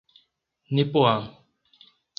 [0.73, 1.19] Nipoã